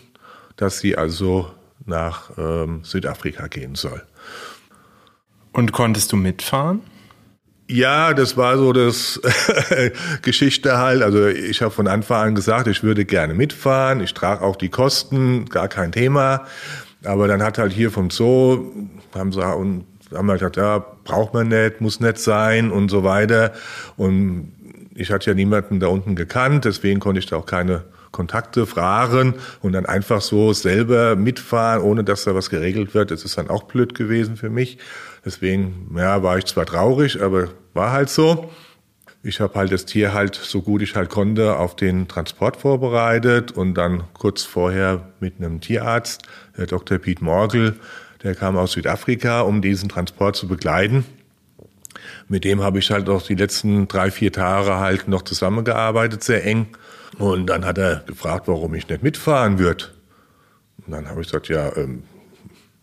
[0.56, 1.50] dass sie also
[1.84, 4.02] nach ähm, Südafrika gehen soll.
[5.52, 6.80] Und konntest du mitfahren?
[7.68, 9.20] Ja, das war so das
[10.22, 11.02] Geschichte halt.
[11.02, 14.00] Also ich habe von Anfang an gesagt, ich würde gerne mitfahren.
[14.00, 16.46] Ich trage auch die Kosten, gar kein Thema.
[17.04, 18.72] Aber dann hat halt hier vom Zoo,
[19.14, 23.02] haben sie und haben halt gesagt, ja, braucht man nicht, muss nicht sein und so
[23.02, 23.52] weiter.
[23.96, 24.52] Und
[24.94, 29.34] ich hatte ja niemanden da unten gekannt, deswegen konnte ich da auch keine Kontakte fragen
[29.60, 33.10] und dann einfach so selber mitfahren, ohne dass da was geregelt wird.
[33.10, 34.78] Das ist dann auch blöd gewesen für mich.
[35.26, 38.48] Deswegen, ja, war ich zwar traurig, aber war halt so.
[39.24, 43.50] Ich habe halt das Tier halt so gut ich halt konnte auf den Transport vorbereitet
[43.50, 46.22] und dann kurz vorher mit einem Tierarzt,
[46.56, 46.98] der Dr.
[46.98, 47.74] Pete Morgel,
[48.22, 51.04] der kam aus Südafrika, um diesen Transport zu begleiten.
[52.28, 56.44] Mit dem habe ich halt auch die letzten drei, vier Tage halt noch zusammengearbeitet, sehr
[56.44, 56.68] eng.
[57.18, 59.86] Und dann hat er gefragt, warum ich nicht mitfahren würde.
[60.86, 62.04] Und dann habe ich gesagt, ja, ähm,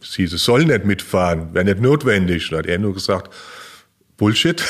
[0.04, 2.50] Sie soll nicht mitfahren, wäre nicht notwendig.
[2.50, 3.34] Da hat er nur gesagt,
[4.18, 4.64] Bullshit.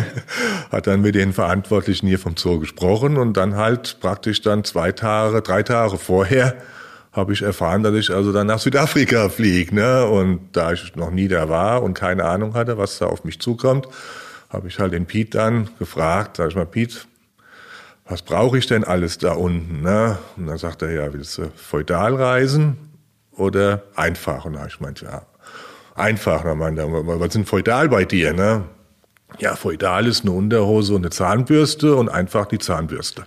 [0.70, 4.92] hat dann mit den Verantwortlichen hier vom Zoo gesprochen und dann halt praktisch dann zwei
[4.92, 6.56] Tage, drei Tage vorher
[7.12, 9.74] habe ich erfahren, dass ich also dann nach Südafrika fliege.
[9.74, 10.06] Ne?
[10.06, 13.40] Und da ich noch nie da war und keine Ahnung hatte, was da auf mich
[13.40, 13.86] zukommt,
[14.48, 17.06] habe ich halt den Piet dann gefragt, sag ich mal, Piet,
[18.06, 19.82] was brauche ich denn alles da unten?
[19.82, 20.18] Ne?
[20.36, 22.91] Und dann sagt er, ja, willst du feudal reisen
[23.42, 24.44] oder einfach?
[24.44, 25.22] Und da ich meinte, ja,
[25.94, 26.42] einfach.
[26.44, 28.32] dann meinte was denn feudal bei dir?
[28.32, 28.64] Ne?
[29.38, 33.24] Ja, feudal ist eine Unterhose und eine Zahnbürste und einfach die Zahnbürste.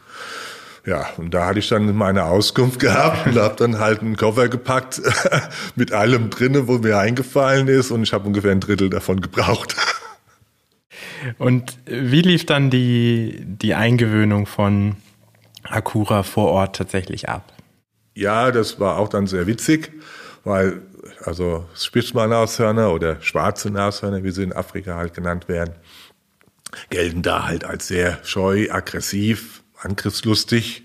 [0.85, 4.49] Ja, und da hatte ich dann meine Auskunft gehabt und habe dann halt einen Koffer
[4.49, 5.01] gepackt
[5.75, 9.75] mit allem drinne, wo mir eingefallen ist und ich habe ungefähr ein Drittel davon gebraucht.
[11.39, 14.97] Und wie lief dann die, die Eingewöhnung von
[15.63, 17.54] Akura vor Ort tatsächlich ab?
[18.15, 19.91] Ja, das war auch dann sehr witzig,
[20.45, 20.81] weil
[21.23, 25.75] also Spitzmann-Nashörner oder schwarze Nashörner, wie sie in Afrika halt genannt werden,
[26.89, 30.83] gelten da halt als sehr scheu, aggressiv, angriffslustig.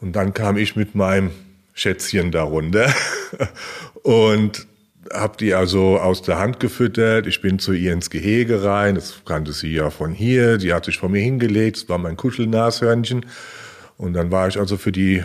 [0.00, 1.30] Und dann kam ich mit meinem
[1.74, 2.92] Schätzchen darunter
[4.02, 4.66] und
[5.12, 7.28] habe die also aus der Hand gefüttert.
[7.28, 8.96] Ich bin zu ihr ins Gehege rein.
[8.96, 10.58] Das kannte sie ja von hier.
[10.58, 11.76] Die hat sich vor mir hingelegt.
[11.76, 13.26] Das war mein Kuschelnashörnchen.
[13.96, 15.22] Und dann war ich also für die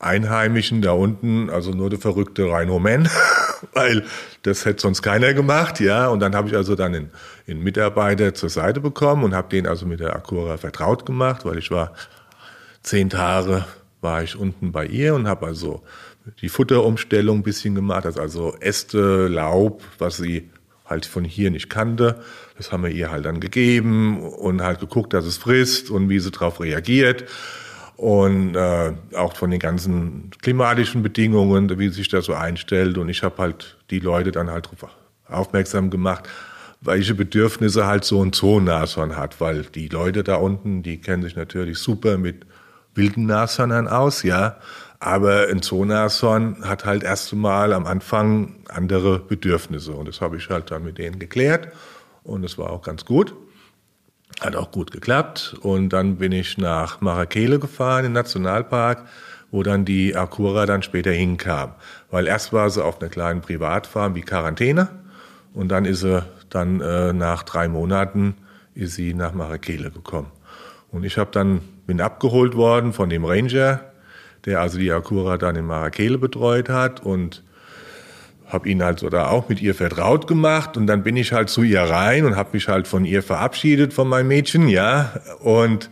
[0.00, 3.08] Einheimischen da unten, also nur der verrückte Rhino Man,
[3.74, 4.04] weil
[4.42, 6.08] das hätte sonst keiner gemacht, ja.
[6.08, 7.10] Und dann habe ich also dann einen,
[7.62, 11.70] Mitarbeiter zur Seite bekommen und habe den also mit der Acura vertraut gemacht, weil ich
[11.70, 11.92] war
[12.82, 13.64] zehn Tage
[14.00, 15.82] war ich unten bei ihr und habe also
[16.40, 20.50] die Futterumstellung ein bisschen gemacht, also Äste, Laub, was sie
[20.86, 22.20] halt von hier nicht kannte.
[22.56, 26.18] Das haben wir ihr halt dann gegeben und halt geguckt, dass es frisst und wie
[26.18, 27.24] sie darauf reagiert.
[28.00, 32.96] Und äh, auch von den ganzen klimatischen Bedingungen, wie sich das so einstellt.
[32.96, 34.96] Und ich habe halt die Leute dann halt darauf
[35.28, 36.26] aufmerksam gemacht,
[36.80, 39.38] welche Bedürfnisse halt so ein Zoonashorn hat.
[39.38, 42.46] Weil die Leute da unten, die kennen sich natürlich super mit
[42.94, 44.56] wilden Nashörnern aus, ja.
[44.98, 49.92] Aber ein Zoonashorn hat halt erst einmal am Anfang andere Bedürfnisse.
[49.92, 51.68] Und das habe ich halt dann mit denen geklärt.
[52.24, 53.34] Und es war auch ganz gut.
[54.40, 55.54] Hat auch gut geklappt.
[55.60, 59.06] Und dann bin ich nach Marakele gefahren, im Nationalpark,
[59.50, 61.74] wo dann die Akura dann später hinkam.
[62.10, 64.88] Weil erst war sie auf einer kleinen Privatfarm wie Quarantäne.
[65.52, 68.34] Und dann ist sie dann äh, nach drei Monaten
[68.74, 70.30] ist sie nach Marakele gekommen.
[70.90, 73.80] Und ich habe dann bin abgeholt worden von dem Ranger,
[74.44, 77.42] der also die Akura dann in Marakele betreut hat und
[78.50, 81.48] habe ihn halt so da auch mit ihr vertraut gemacht und dann bin ich halt
[81.48, 85.90] zu ihr rein und habe mich halt von ihr verabschiedet von meinem Mädchen, ja und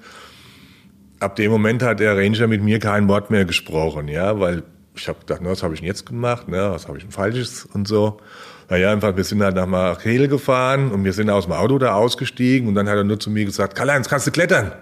[1.21, 4.62] ab dem Moment hat der Ranger mit mir kein Wort mehr gesprochen, ja, weil
[4.94, 7.12] ich habe gedacht, na, was habe ich denn jetzt gemacht, ne, was habe ich denn
[7.12, 8.21] falsches und so.
[8.68, 11.94] Naja, einfach, wir sind halt nach Marakele gefahren und wir sind aus dem Auto da
[11.94, 14.73] ausgestiegen und dann hat er nur zu mir gesagt, Karl-Heinz, kannst du klettern?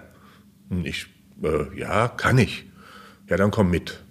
[0.69, 1.07] Und ich,
[1.41, 2.67] äh, ja, kann ich
[3.29, 4.03] ja, dann komm mit.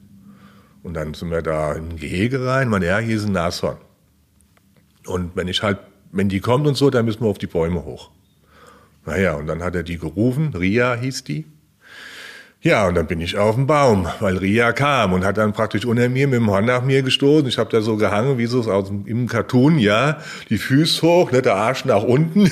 [0.87, 3.79] Und dann sind wir da in ein Gehege rein, man, ja, hier ist ein Nashorn.
[5.05, 5.79] Und wenn ich halt,
[6.13, 8.13] wenn die kommt und so, dann müssen wir auf die Bäume hoch.
[9.05, 11.45] Naja, und dann hat er die gerufen, Ria hieß die.
[12.61, 15.85] Ja, und dann bin ich auf dem Baum, weil Ria kam und hat dann praktisch
[15.85, 17.49] unter mir mit dem Horn nach mir gestoßen.
[17.49, 20.21] Ich habe da so gehangen, wie so aus dem, im Cartoon, ja,
[20.51, 22.49] die Füße hoch, ne, der Arsch nach unten.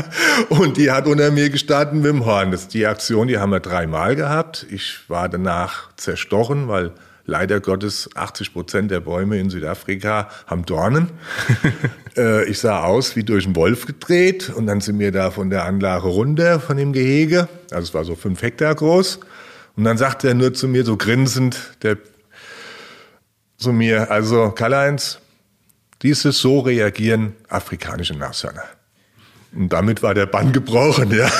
[0.50, 2.52] und die hat unter mir gestanden mit dem Horn.
[2.52, 4.66] Das, die Aktion, die haben wir dreimal gehabt.
[4.70, 6.92] Ich war danach zerstochen, weil
[7.24, 11.10] leider Gottes 80 Prozent der Bäume in Südafrika haben Dornen.
[12.16, 15.50] äh, ich sah aus wie durch einen Wolf gedreht und dann sind wir da von
[15.50, 17.48] der Anlage runter, von dem Gehege.
[17.70, 19.20] Also es war so fünf Hektar groß.
[19.76, 21.96] Und dann sagte er nur zu mir, so grinsend, der
[23.56, 25.18] zu mir, also Karl-Heinz,
[26.02, 28.64] dieses so reagieren afrikanische Nashörner.
[29.54, 31.30] Und damit war der Bann gebrochen, ja.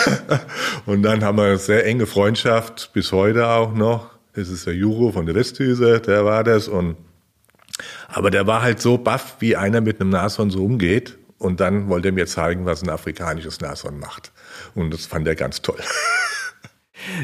[0.87, 4.12] Und dann haben wir eine sehr enge Freundschaft, bis heute auch noch.
[4.35, 6.69] Das ist der Juro von der Westhüse, der war das.
[6.69, 6.97] Und,
[8.09, 11.19] aber der war halt so baff, wie einer mit einem Nashorn so umgeht.
[11.39, 14.33] Und dann wollte er mir zeigen, was ein afrikanisches Nashorn macht.
[14.75, 15.81] Und das fand er ganz toll.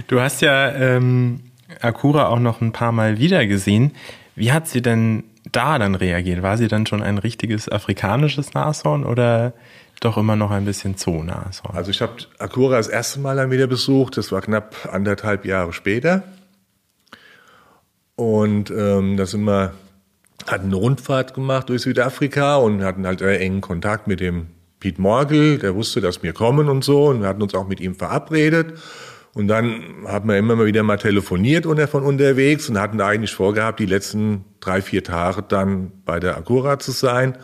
[0.08, 1.40] Du hast ja ähm,
[1.80, 3.92] Akura auch noch ein paar Mal wieder gesehen.
[4.34, 6.42] Wie hat sie denn da dann reagiert?
[6.42, 9.52] War sie dann schon ein richtiges afrikanisches Nashorn oder
[10.00, 11.76] doch immer noch ein bisschen Zoonashorn?
[11.76, 14.16] Also ich habe Akura das erste Mal dann wieder besucht.
[14.16, 16.24] Das war knapp anderthalb Jahre später.
[18.18, 19.74] Und ähm, da sind wir,
[20.48, 24.48] hatten eine Rundfahrt gemacht durch Südafrika und hatten halt sehr engen Kontakt mit dem
[24.80, 25.58] Pete Morgel.
[25.60, 27.06] Der wusste, dass wir kommen und so.
[27.06, 28.74] Und wir hatten uns auch mit ihm verabredet.
[29.34, 33.78] Und dann haben wir immer mal wieder mal telefoniert von unterwegs und hatten eigentlich vorgehabt,
[33.78, 37.38] die letzten drei, vier Tage dann bei der Acura zu sein.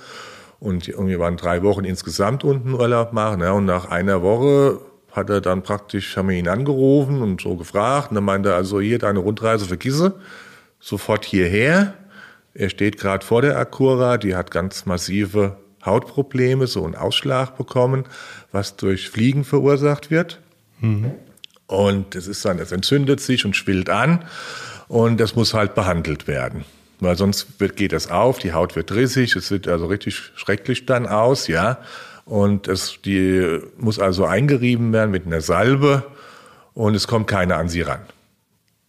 [0.58, 3.42] Und wir waren drei Wochen insgesamt unten Urlaub machen.
[3.42, 4.80] Ja, und nach einer Woche
[5.12, 8.10] hat er dann praktisch, haben wir ihn angerufen und so gefragt.
[8.10, 10.16] Und dann meinte er, also hier, deine Rundreise vergisse,
[10.85, 11.94] sofort hierher.
[12.53, 18.05] Er steht gerade vor der Acura, die hat ganz massive Hautprobleme, so einen Ausschlag bekommen,
[18.53, 20.40] was durch Fliegen verursacht wird.
[20.81, 21.12] Mhm.
[21.66, 24.25] Und es ist dann, es entzündet sich und schwillt an
[24.87, 26.64] und das muss halt behandelt werden.
[27.01, 30.85] Weil sonst wird, geht das auf, die Haut wird rissig, es sieht also richtig schrecklich
[30.87, 31.79] dann aus, ja.
[32.27, 36.05] Und es, die muss also eingerieben werden mit einer Salbe
[36.75, 38.01] und es kommt keiner an sie ran.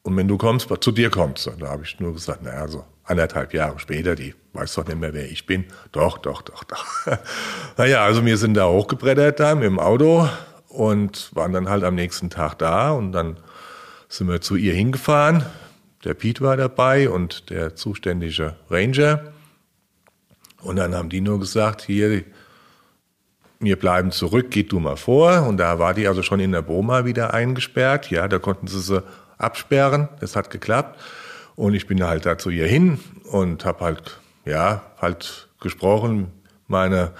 [0.05, 3.55] Und wenn du kommst, zu dir kommst, da habe ich nur gesagt, naja, so anderthalb
[3.55, 5.65] Jahre später, die weiß doch nicht mehr, wer ich bin.
[5.93, 6.85] Doch, doch, doch, doch.
[7.77, 10.29] naja, also wir sind da hochgebrettert da mit dem Auto
[10.67, 13.37] und waren dann halt am nächsten Tag da und dann
[14.07, 15.43] sind wir zu ihr hingefahren.
[16.03, 19.33] Der Pete war dabei und der zuständige Ranger.
[20.61, 22.23] Und dann haben die nur gesagt, hier,
[23.59, 25.47] wir bleiben zurück, geht du mal vor.
[25.47, 28.11] Und da war die also schon in der Boma wieder eingesperrt.
[28.11, 29.01] Ja, da konnten sie sie
[29.37, 30.09] absperren.
[30.19, 30.99] Das hat geklappt.
[31.55, 32.99] Und ich bin halt da zu ihr hin
[33.31, 36.31] und habe halt, ja, halt gesprochen,
[36.67, 37.11] meine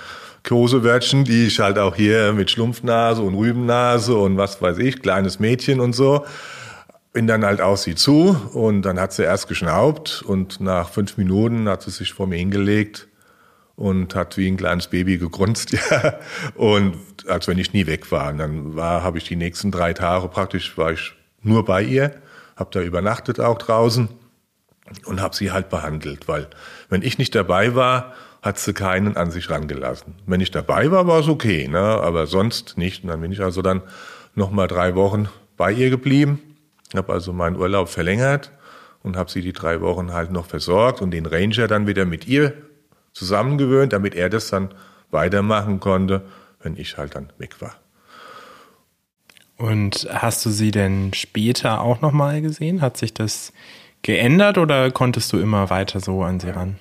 [0.43, 5.39] Kosewörtchen, die ich halt auch hier mit Schlumpfnase und Rübennase und was weiß ich, kleines
[5.39, 6.25] Mädchen und so.
[7.13, 11.17] Bin dann halt auf sie zu und dann hat sie erst geschnaubt und nach fünf
[11.17, 13.07] Minuten hat sie sich vor mir hingelegt
[13.75, 16.19] und hat wie ein kleines Baby gegrunzt, ja.
[16.55, 16.97] Und
[17.27, 18.31] als wenn ich nie weg war.
[18.31, 21.13] Und dann war, habe ich die nächsten drei Tage praktisch, war ich
[21.45, 22.11] nur bei ihr,
[22.55, 24.09] habe da übernachtet auch draußen
[25.05, 26.47] und habe sie halt behandelt, weil
[26.89, 30.15] wenn ich nicht dabei war, hat sie keinen an sich rangelassen.
[30.27, 31.79] Wenn ich dabei war, war es okay, ne?
[31.79, 33.03] aber sonst nicht.
[33.03, 33.81] Und dann bin ich also dann
[34.35, 35.27] noch mal drei Wochen
[35.57, 36.39] bei ihr geblieben,
[36.95, 38.51] habe also meinen Urlaub verlängert
[39.01, 42.27] und habe sie die drei Wochen halt noch versorgt und den Ranger dann wieder mit
[42.27, 42.53] ihr
[43.13, 44.73] zusammengewöhnt, damit er das dann
[45.09, 46.25] weitermachen konnte,
[46.61, 47.75] wenn ich halt dann weg war.
[49.57, 52.81] Und hast du sie denn später auch noch mal gesehen?
[52.81, 53.53] Hat sich das
[54.01, 56.77] geändert oder konntest du immer weiter so an sie ran?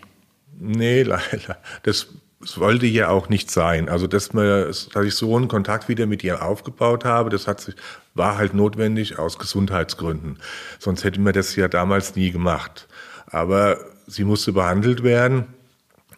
[0.58, 1.58] Nee, leider.
[1.82, 2.08] Das,
[2.56, 3.88] wollte ja auch nicht sein.
[3.88, 7.60] Also, dass, man, dass ich so einen Kontakt wieder mit ihr aufgebaut habe, das hat
[7.60, 7.74] sich,
[8.12, 10.38] war halt notwendig aus Gesundheitsgründen.
[10.78, 12.86] Sonst hätten wir das ja damals nie gemacht.
[13.26, 15.46] Aber sie musste behandelt werden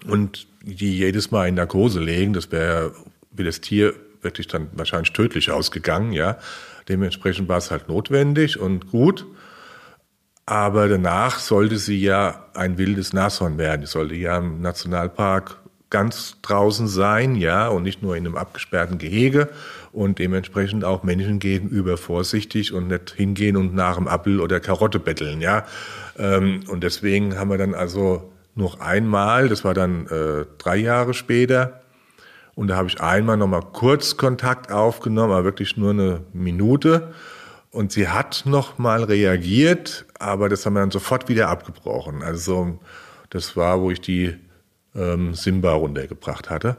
[0.09, 2.92] und die jedes Mal in Narkose legen, das wäre
[3.31, 3.95] wie das Tier
[4.27, 6.37] wirklich dann wahrscheinlich tödlich ausgegangen, ja.
[6.89, 9.25] Dementsprechend war es halt notwendig und gut.
[10.45, 13.87] Aber danach sollte sie ja ein wildes Nashorn werden.
[13.87, 15.57] Sie sollte ja im Nationalpark
[15.91, 19.49] ganz draußen sein, ja, und nicht nur in einem abgesperrten Gehege
[19.93, 24.99] und dementsprechend auch Menschen gegenüber vorsichtig und nicht hingehen und nach dem Apfel oder Karotte
[24.99, 25.65] betteln, ja.
[26.19, 31.15] Ähm, und deswegen haben wir dann also noch einmal, das war dann äh, drei Jahre
[31.15, 31.83] später,
[32.57, 37.12] und da habe ich einmal nochmal kurz Kontakt aufgenommen, aber wirklich nur eine Minute.
[37.71, 42.23] Und sie hat noch mal reagiert, aber das haben wir dann sofort wieder abgebrochen.
[42.23, 42.81] Also
[43.29, 44.35] das war, wo ich die
[44.95, 46.79] ähm, Simba runtergebracht hatte.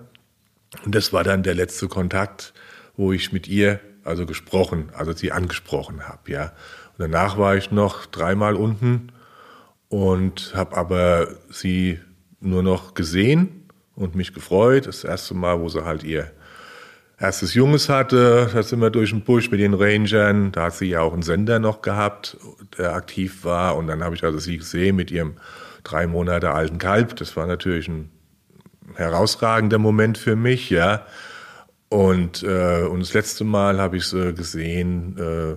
[0.84, 2.56] Und das war dann der letzte Kontakt,
[2.96, 6.54] wo ich mit ihr also gesprochen, also sie angesprochen habe, ja.
[6.98, 9.12] Und danach war ich noch dreimal unten
[9.90, 12.00] und habe aber sie
[12.40, 13.67] nur noch gesehen
[13.98, 14.88] und mich gefreut.
[14.88, 16.32] Das erste Mal, wo sie halt ihr
[17.20, 20.86] erstes Junges hatte, da sind wir durch den Busch mit den Rangern, da hat sie
[20.86, 22.38] ja auch einen Sender noch gehabt,
[22.78, 25.38] der aktiv war und dann habe ich also sie gesehen mit ihrem
[25.84, 28.12] drei Monate alten Kalb, das war natürlich ein
[28.96, 31.08] herausragender Moment für mich, ja.
[31.90, 35.56] Und, äh, und das letzte Mal habe ich sie gesehen äh,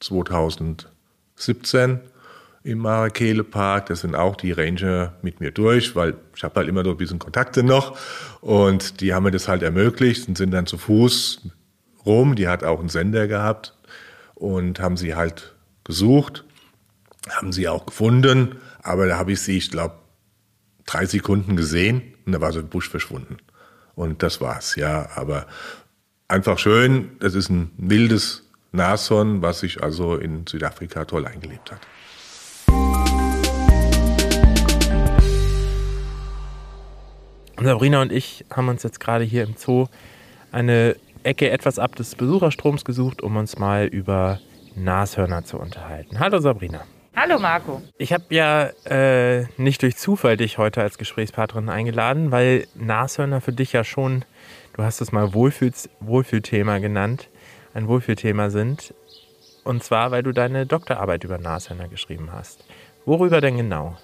[0.00, 2.00] 2017
[2.64, 3.86] im Marakele Park.
[3.86, 6.96] Das sind auch die Ranger mit mir durch, weil ich habe halt immer noch ein
[6.96, 7.96] bisschen Kontakte noch.
[8.40, 11.42] Und die haben mir das halt ermöglicht und sind dann zu Fuß
[12.04, 12.34] rum.
[12.34, 13.74] Die hat auch einen Sender gehabt
[14.34, 16.44] und haben sie halt gesucht,
[17.30, 18.56] haben sie auch gefunden.
[18.82, 19.96] Aber da habe ich sie, ich glaube,
[20.86, 23.36] drei Sekunden gesehen und da war so ein Busch verschwunden.
[23.94, 25.10] Und das war's, ja.
[25.14, 25.46] Aber
[26.28, 27.10] einfach schön.
[27.20, 31.80] Das ist ein wildes Nashorn, was sich also in Südafrika toll eingelebt hat.
[37.64, 39.86] Sabrina und ich haben uns jetzt gerade hier im Zoo
[40.52, 44.38] eine Ecke etwas ab des Besucherstroms gesucht, um uns mal über
[44.76, 46.20] Nashörner zu unterhalten.
[46.20, 46.82] Hallo Sabrina.
[47.16, 47.80] Hallo Marco.
[47.96, 53.52] Ich habe ja äh, nicht durch Zufall dich heute als Gesprächspartnerin eingeladen, weil Nashörner für
[53.52, 54.24] dich ja schon,
[54.74, 57.30] du hast es mal Wohlfühl Wohlfühlthema genannt,
[57.72, 58.94] ein Wohlfühlthema sind.
[59.62, 62.64] Und zwar, weil du deine Doktorarbeit über Nashörner geschrieben hast.
[63.06, 63.96] Worüber denn genau?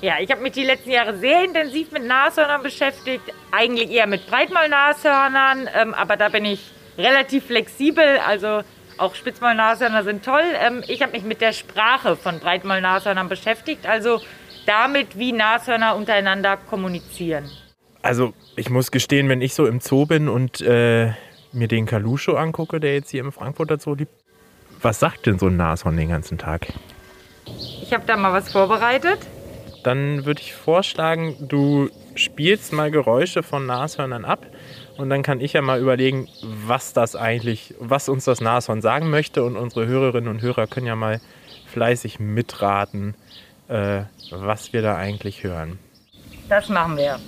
[0.00, 3.24] Ja, ich habe mich die letzten Jahre sehr intensiv mit Nashörnern beschäftigt.
[3.50, 8.20] Eigentlich eher mit Breitmaulnashörnern, ähm, aber da bin ich relativ flexibel.
[8.24, 8.60] Also
[8.96, 10.44] auch Spitzmaulnashörner sind toll.
[10.60, 14.20] Ähm, ich habe mich mit der Sprache von Breitmaulnashörnern beschäftigt, also
[14.66, 17.50] damit, wie Nashörner untereinander kommunizieren.
[18.00, 21.12] Also ich muss gestehen, wenn ich so im Zoo bin und äh,
[21.52, 24.12] mir den Kaluscho angucke, der jetzt hier im Frankfurter Zoo liegt,
[24.80, 26.68] was sagt denn so ein Nashorn den ganzen Tag?
[27.82, 29.18] Ich habe da mal was vorbereitet.
[29.82, 34.46] Dann würde ich vorschlagen, du spielst mal Geräusche von Nashörnern ab
[34.96, 39.10] und dann kann ich ja mal überlegen, was das eigentlich, was uns das Nashorn sagen
[39.10, 41.20] möchte und unsere Hörerinnen und Hörer können ja mal
[41.72, 43.14] fleißig mitraten,
[43.68, 45.78] äh, was wir da eigentlich hören.
[46.48, 47.20] Das machen wir.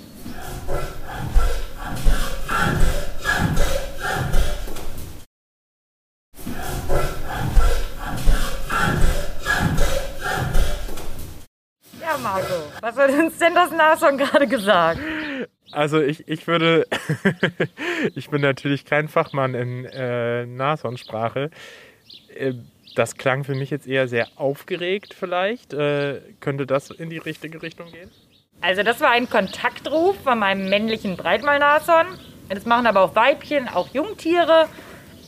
[12.01, 14.99] Ja, Marco, was hat uns denn das Nashorn gerade gesagt?
[15.71, 16.85] Also ich, ich würde,
[18.15, 21.49] ich bin natürlich kein Fachmann in äh, Nashornsprache.
[22.35, 22.53] Äh,
[22.95, 25.73] das klang für mich jetzt eher sehr aufgeregt vielleicht.
[25.73, 28.11] Äh, könnte das in die richtige Richtung gehen?
[28.59, 32.07] Also das war ein Kontaktruf von meinem männlichen Breitmalnashorn.
[32.49, 34.67] Das machen aber auch Weibchen, auch Jungtiere.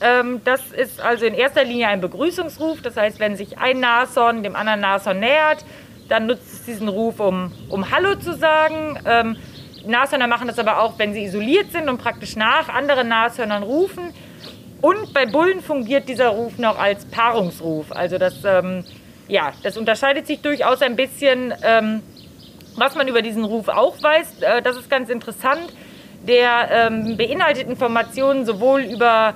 [0.01, 2.81] Ähm, das ist also in erster Linie ein Begrüßungsruf.
[2.81, 5.63] Das heißt, wenn sich ein Nashorn dem anderen Nashorn nähert,
[6.09, 8.99] dann nutzt es diesen Ruf, um, um Hallo zu sagen.
[9.05, 9.37] Ähm,
[9.85, 14.13] Nashörner machen das aber auch, wenn sie isoliert sind und praktisch nach anderen Nashörnern rufen.
[14.81, 17.91] Und bei Bullen fungiert dieser Ruf noch als Paarungsruf.
[17.91, 18.83] Also das, ähm,
[19.27, 21.53] ja, das unterscheidet sich durchaus ein bisschen.
[21.63, 22.01] Ähm,
[22.75, 25.71] was man über diesen Ruf auch weiß, äh, das ist ganz interessant.
[26.27, 29.35] Der ähm, beinhaltet Informationen sowohl über,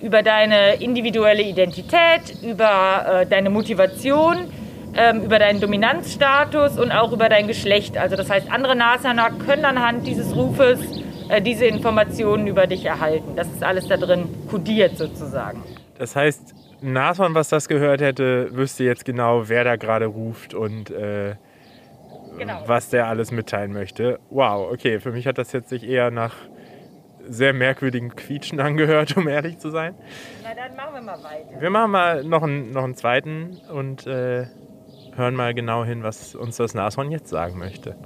[0.00, 4.50] über deine individuelle Identität, über äh, deine Motivation,
[4.96, 7.96] ähm, über deinen Dominanzstatus und auch über dein Geschlecht.
[7.96, 10.80] Also das heißt, andere Nashörner können anhand dieses Rufes
[11.28, 13.34] äh, diese Informationen über dich erhalten.
[13.36, 15.62] Das ist alles da drin kodiert sozusagen.
[15.98, 20.90] Das heißt, Nashorn, was das gehört hätte, wüsste jetzt genau, wer da gerade ruft und
[20.90, 21.34] äh,
[22.38, 22.62] genau.
[22.66, 24.20] was der alles mitteilen möchte.
[24.30, 26.34] Wow, okay, für mich hat das jetzt sich eher nach
[27.28, 29.94] sehr merkwürdigen Quietschen angehört, um ehrlich zu sein.
[30.42, 31.60] Na, dann machen wir mal weiter.
[31.60, 34.46] Wir machen mal noch einen, noch einen zweiten und äh,
[35.16, 37.96] hören mal genau hin, was uns das Nashorn jetzt sagen möchte.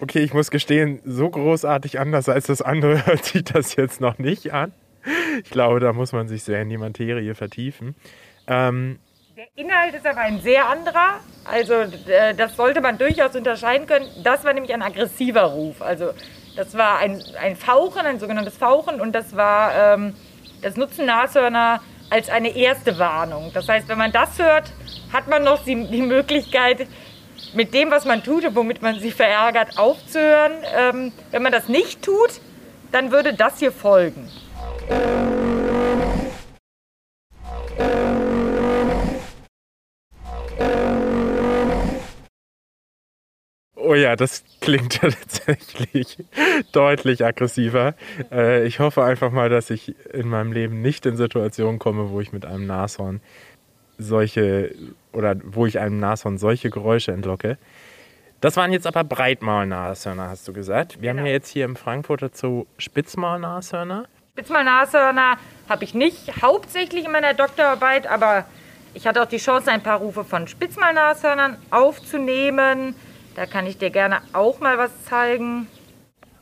[0.00, 4.18] Okay, ich muss gestehen, so großartig anders als das andere hört sich das jetzt noch
[4.18, 4.72] nicht an.
[5.42, 7.94] Ich glaube, da muss man sich sehr in die Materie vertiefen.
[8.46, 8.98] Ähm,
[9.36, 11.20] der Inhalt ist aber ein sehr anderer.
[11.44, 14.06] Also äh, das sollte man durchaus unterscheiden können.
[14.22, 15.82] Das war nämlich ein aggressiver Ruf.
[15.82, 16.12] Also
[16.56, 20.14] das war ein, ein Fauchen, ein sogenanntes Fauchen und das war, ähm,
[20.62, 23.50] das nutzen Nashörner als eine erste Warnung.
[23.54, 24.72] Das heißt, wenn man das hört,
[25.12, 26.86] hat man noch die, die Möglichkeit,
[27.54, 30.52] mit dem, was man tut und womit man sie verärgert, aufzuhören.
[30.76, 32.40] Ähm, wenn man das nicht tut,
[32.90, 34.28] dann würde das hier folgen.
[43.84, 46.18] Oh ja, das klingt ja tatsächlich
[46.72, 47.94] deutlich aggressiver.
[48.32, 52.20] Äh, ich hoffe einfach mal, dass ich in meinem Leben nicht in Situationen komme, wo
[52.20, 53.20] ich mit einem Nashorn
[53.98, 54.74] solche
[55.12, 57.58] oder wo ich einem Nashorn solche Geräusche entlocke.
[58.40, 61.00] Das waren jetzt aber Breitmaulnashörner, hast du gesagt.
[61.00, 61.20] Wir genau.
[61.20, 64.06] haben ja jetzt hier im Frankfurter Zoo Spitzmaulnashörner.
[64.32, 65.36] Spitzmaulnashörner
[65.68, 68.46] habe ich nicht hauptsächlich in meiner Doktorarbeit, aber
[68.92, 72.94] ich hatte auch die Chance, ein paar Rufe von Spitzmaulnashörnern aufzunehmen.
[73.34, 75.66] Da kann ich dir gerne auch mal was zeigen.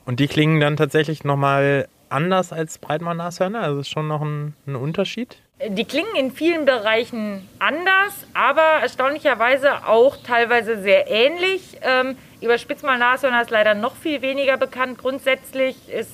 [0.05, 3.61] Und die klingen dann tatsächlich nochmal anders als Breitmaulnashörner?
[3.61, 5.39] Also ist schon noch ein, ein Unterschied?
[5.69, 11.79] Die klingen in vielen Bereichen anders, aber erstaunlicherweise auch teilweise sehr ähnlich.
[11.83, 14.99] Ähm, über Spitzmaulnashörner ist leider noch viel weniger bekannt.
[14.99, 16.11] Grundsätzlich ist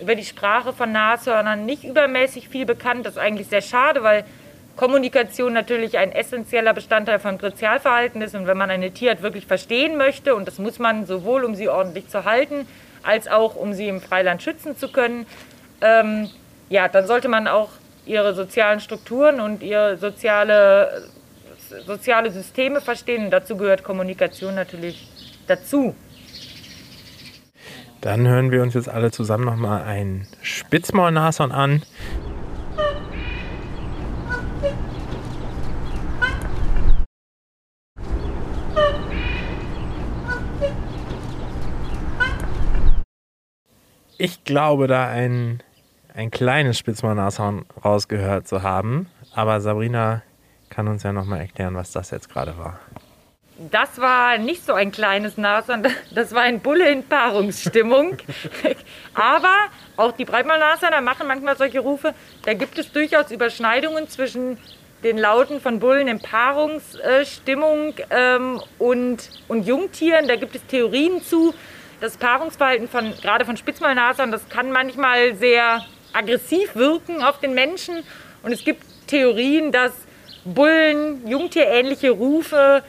[0.00, 3.06] über die Sprache von Nashörnern nicht übermäßig viel bekannt.
[3.06, 4.24] Das ist eigentlich sehr schade, weil
[4.76, 8.34] Kommunikation natürlich ein essentieller Bestandteil von Sozialverhalten ist.
[8.34, 11.68] Und wenn man eine Tierart wirklich verstehen möchte, und das muss man sowohl, um sie
[11.68, 12.66] ordentlich zu halten,
[13.02, 15.26] als auch, um sie im Freiland schützen zu können,
[15.80, 16.28] ähm,
[16.68, 17.70] ja, dann sollte man auch
[18.04, 21.08] ihre sozialen Strukturen und ihre soziale,
[21.86, 23.24] soziale Systeme verstehen.
[23.24, 25.08] Und dazu gehört Kommunikation natürlich
[25.46, 25.94] dazu.
[28.00, 31.82] Dann hören wir uns jetzt alle zusammen nochmal ein Spitzmaulnashorn an.
[44.18, 45.62] Ich glaube, da ein,
[46.14, 49.08] ein kleines Spitzmann-Nashorn rausgehört zu haben.
[49.34, 50.22] Aber Sabrina
[50.70, 52.80] kann uns ja nochmal erklären, was das jetzt gerade war.
[53.70, 58.18] Das war nicht so ein kleines Nashorn, das war ein Bulle in Paarungsstimmung.
[59.14, 59.54] Aber
[59.96, 62.14] auch die Breitmaulnashörner machen manchmal solche Rufe.
[62.44, 64.58] Da gibt es durchaus Überschneidungen zwischen
[65.02, 70.26] den Lauten von Bullen in Paarungsstimmung ähm, und, und Jungtieren.
[70.28, 71.54] Da gibt es Theorien zu.
[72.00, 78.02] Das Paarungsverhalten von gerade von Spitzmaulnashörnern, das kann manchmal sehr aggressiv wirken auf den Menschen.
[78.42, 79.92] Und es gibt Theorien, dass
[80.44, 82.82] Bullen jungtierähnliche Rufe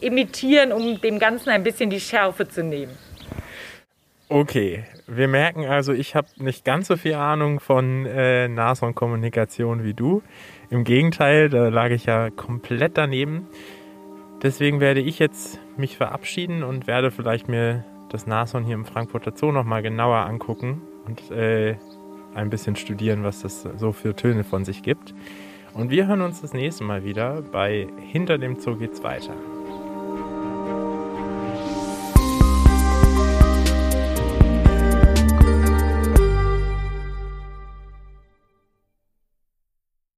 [0.00, 2.96] imitieren, um dem Ganzen ein bisschen die Schärfe zu nehmen.
[4.28, 9.94] Okay, wir merken also, ich habe nicht ganz so viel Ahnung von äh, Nashornkommunikation wie
[9.94, 10.22] du.
[10.70, 13.48] Im Gegenteil, da lag ich ja komplett daneben.
[14.42, 19.32] Deswegen werde ich jetzt mich verabschieden und werde vielleicht mir das Nashorn hier im Frankfurter
[19.34, 21.76] Zoo nochmal genauer angucken und äh,
[22.34, 25.14] ein bisschen studieren, was das so für Töne von sich gibt.
[25.74, 29.34] Und wir hören uns das nächste Mal wieder bei Hinter dem Zoo geht's weiter.